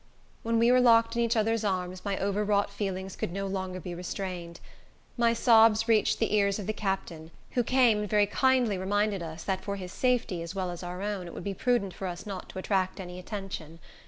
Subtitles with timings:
[0.41, 3.93] When we were locked in each other's arms, my overwrought feelings could no longer be
[3.93, 4.59] restrained.
[5.15, 9.43] My sobs reached the ears of the captain, who came and very kindly reminded us,
[9.43, 12.25] that for his safety, as well as our own, it would be prudent for us
[12.25, 13.77] not to attract any attention.